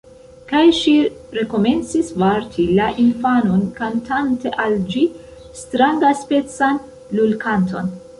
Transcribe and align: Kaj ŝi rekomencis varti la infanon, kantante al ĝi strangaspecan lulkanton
Kaj 0.51 0.61
ŝi 0.75 0.91
rekomencis 1.39 2.07
varti 2.23 2.65
la 2.79 2.87
infanon, 3.03 3.61
kantante 3.75 4.53
al 4.63 4.73
ĝi 4.95 5.03
strangaspecan 5.61 6.81
lulkanton 7.21 7.93